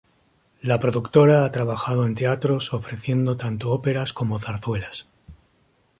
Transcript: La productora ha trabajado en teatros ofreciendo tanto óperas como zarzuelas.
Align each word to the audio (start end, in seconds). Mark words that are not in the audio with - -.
La 0.61 0.79
productora 0.79 1.45
ha 1.45 1.51
trabajado 1.51 2.07
en 2.07 2.15
teatros 2.15 2.73
ofreciendo 2.73 3.37
tanto 3.37 3.69
óperas 3.69 4.13
como 4.13 4.39
zarzuelas. 4.39 5.05